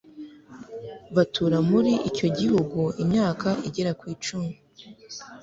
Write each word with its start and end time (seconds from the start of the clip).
batura 1.15 1.57
muri 1.69 1.91
icyo 2.09 2.27
gihugu 2.37 2.81
imyaka 3.03 3.49
igera 3.67 3.91
ku 3.99 4.05
icumi 4.13 4.51